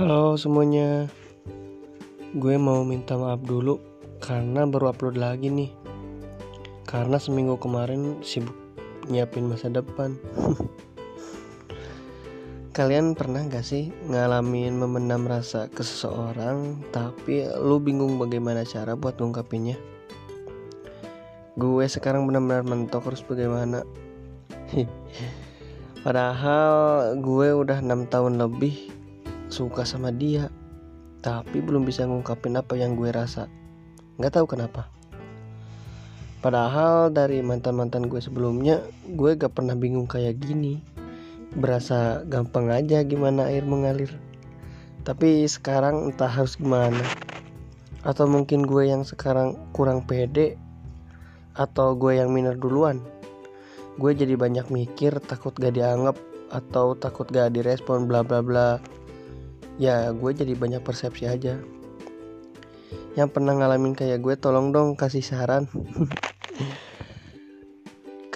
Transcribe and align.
Halo 0.00 0.32
semuanya. 0.40 1.12
Gue 2.32 2.56
mau 2.56 2.80
minta 2.88 3.20
maaf 3.20 3.44
dulu 3.44 3.76
Karena 4.16 4.64
baru 4.64 4.96
upload 4.96 5.20
lagi 5.20 5.52
nih. 5.52 5.68
Karena 6.88 7.20
seminggu 7.20 7.60
kemarin 7.60 8.16
sibuk 8.24 8.56
nyiapin 9.12 9.44
masa 9.44 9.68
depan. 9.68 10.16
Kalian 12.80 13.12
pernah 13.12 13.44
gak 13.44 13.60
sih 13.60 13.92
ngalamin 14.08 14.80
memendam 14.80 15.28
rasa 15.28 15.68
ke 15.68 15.84
seseorang 15.84 16.80
Tapi 16.96 17.52
lu 17.60 17.76
bingung 17.76 18.16
bagaimana 18.16 18.64
cara 18.64 18.96
buat 18.96 19.20
ngungkapinnya? 19.20 19.76
Gue 21.60 21.84
sekarang 21.84 22.24
benar-benar 22.24 22.64
mentok 22.64 23.04
harus 23.04 23.20
bagaimana? 23.20 23.84
Padahal 26.08 27.20
gue 27.20 27.48
udah 27.52 27.84
enam 27.84 28.08
tahun 28.08 28.40
lebih 28.40 28.99
suka 29.50 29.84
sama 29.84 30.14
dia 30.14 30.48
tapi 31.20 31.60
belum 31.60 31.84
bisa 31.84 32.08
ngungkapin 32.08 32.56
apa 32.56 32.74
yang 32.80 32.96
gue 32.96 33.12
rasa. 33.12 33.46
Nggak 34.16 34.40
tahu 34.40 34.46
kenapa. 34.56 34.88
Padahal 36.40 37.12
dari 37.12 37.44
mantan 37.44 37.76
mantan 37.76 38.08
gue 38.08 38.16
sebelumnya 38.16 38.80
gue 39.04 39.36
gak 39.36 39.52
pernah 39.52 39.76
bingung 39.76 40.08
kayak 40.08 40.40
gini. 40.40 40.80
Berasa 41.52 42.24
gampang 42.24 42.72
aja 42.72 43.04
gimana 43.04 43.52
air 43.52 43.68
mengalir. 43.68 44.08
Tapi 45.04 45.44
sekarang 45.44 46.08
entah 46.08 46.32
harus 46.32 46.56
gimana. 46.56 47.04
Atau 48.00 48.24
mungkin 48.24 48.64
gue 48.64 48.88
yang 48.88 49.04
sekarang 49.04 49.60
kurang 49.76 50.08
pede 50.08 50.56
atau 51.52 51.92
gue 51.92 52.16
yang 52.16 52.32
minder 52.32 52.56
duluan. 52.56 53.04
Gue 54.00 54.16
jadi 54.16 54.32
banyak 54.40 54.72
mikir 54.72 55.20
takut 55.20 55.52
gak 55.52 55.76
dianggap 55.76 56.16
atau 56.48 56.96
takut 56.96 57.28
gak 57.28 57.52
direspon 57.52 58.08
bla 58.08 58.24
bla 58.24 58.40
bla 58.40 58.80
ya 59.80 60.12
gue 60.12 60.30
jadi 60.36 60.52
banyak 60.52 60.84
persepsi 60.84 61.24
aja. 61.24 61.56
Yang 63.16 63.28
pernah 63.32 63.56
ngalamin 63.56 63.96
kayak 63.96 64.20
gue 64.20 64.36
tolong 64.36 64.76
dong 64.76 64.92
kasih 64.92 65.24
saran. 65.24 65.64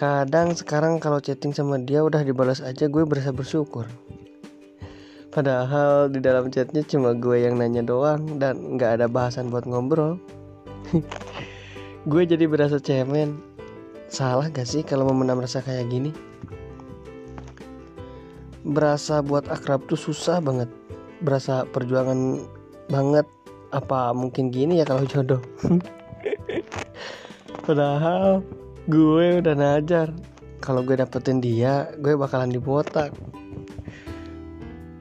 Kadang 0.01 0.57
sekarang 0.57 0.99
kalau 0.99 1.21
chatting 1.21 1.53
sama 1.53 1.79
dia 1.79 2.03
udah 2.03 2.25
dibalas 2.25 2.65
aja 2.65 2.89
gue 2.89 3.05
berasa 3.05 3.31
bersyukur. 3.31 3.87
Padahal 5.31 6.09
di 6.09 6.19
dalam 6.19 6.49
chatnya 6.49 6.83
cuma 6.87 7.13
gue 7.13 7.45
yang 7.45 7.61
nanya 7.61 7.85
doang 7.85 8.39
dan 8.41 8.79
nggak 8.79 8.99
ada 8.99 9.07
bahasan 9.07 9.51
buat 9.51 9.67
ngobrol. 9.67 10.19
Gue 12.11 12.23
jadi 12.23 12.47
berasa 12.47 12.79
cemen. 12.79 13.43
Salah 14.07 14.47
gak 14.47 14.69
sih 14.69 14.87
kalau 14.87 15.11
memendam 15.11 15.43
rasa 15.43 15.59
kayak 15.59 15.91
gini? 15.91 16.15
Berasa 18.63 19.27
buat 19.27 19.51
akrab 19.51 19.91
tuh 19.91 19.99
susah 19.99 20.39
banget 20.39 20.71
berasa 21.25 21.65
perjuangan 21.65 22.45
banget 22.93 23.25
apa 23.73 24.13
mungkin 24.13 24.53
gini 24.53 24.79
ya 24.79 24.85
kalau 24.85 25.09
jodoh? 25.09 25.41
Padahal 27.67 28.45
gue 28.85 29.41
udah 29.41 29.57
najar 29.57 30.13
kalau 30.61 30.85
gue 30.85 31.01
dapetin 31.01 31.41
dia 31.41 31.89
gue 31.97 32.13
bakalan 32.15 32.53
dibotak. 32.53 33.11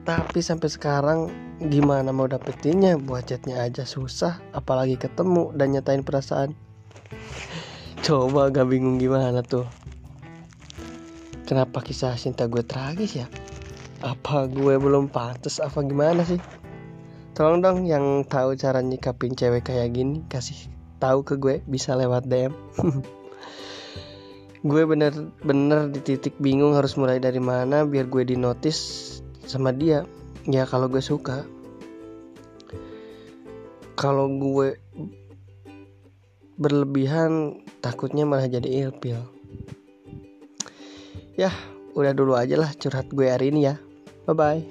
Tapi 0.04 0.40
sampai 0.40 0.68
sekarang 0.68 1.18
gimana 1.60 2.12
mau 2.12 2.28
dapetinnya? 2.28 2.96
Buat 2.96 3.28
chatnya 3.28 3.60
aja 3.60 3.84
susah 3.84 4.40
apalagi 4.56 4.96
ketemu 4.96 5.52
dan 5.52 5.76
nyatain 5.76 6.04
perasaan. 6.04 6.56
Coba 8.04 8.48
gak 8.52 8.68
bingung 8.68 8.96
gimana 8.96 9.44
tuh? 9.44 9.64
Kenapa 11.44 11.84
kisah 11.84 12.16
cinta 12.16 12.48
gue 12.48 12.64
tragis 12.64 13.20
ya 13.20 13.28
apa 14.04 14.44
gue 14.52 14.76
belum 14.76 15.08
pantas 15.08 15.64
apa 15.64 15.80
gimana 15.80 16.20
sih? 16.28 16.36
Tolong 17.32 17.64
dong 17.64 17.78
yang 17.88 18.28
tahu 18.28 18.52
cara 18.54 18.84
nyikapin 18.84 19.32
cewek 19.32 19.64
kayak 19.64 19.96
gini 19.96 20.20
kasih 20.28 20.68
tahu 21.00 21.24
ke 21.24 21.40
gue 21.40 21.64
bisa 21.64 21.96
lewat 21.96 22.28
DM 22.28 22.52
gue 24.70 24.82
bener-bener 24.88 25.92
di 25.92 26.00
titik 26.00 26.36
bingung 26.40 26.76
harus 26.76 26.96
mulai 27.00 27.20
dari 27.20 27.40
mana 27.40 27.84
biar 27.84 28.06
gue 28.06 28.28
di 28.28 28.36
notice 28.36 29.20
sama 29.48 29.72
dia. 29.72 30.04
Ya 30.44 30.68
kalau 30.68 30.92
gue 30.92 31.00
suka. 31.00 31.48
Kalau 33.96 34.28
gue 34.28 34.76
berlebihan 36.54 37.64
takutnya 37.82 38.22
malah 38.22 38.46
jadi 38.46 38.86
ilpil 38.86 39.18
ya 41.34 41.50
udah 41.98 42.14
dulu 42.14 42.38
aja 42.38 42.54
lah 42.54 42.70
curhat 42.78 43.10
gue 43.10 43.26
hari 43.26 43.50
ini 43.50 43.66
ya 43.66 43.74
Bye 44.26 44.34
bye. 44.34 44.66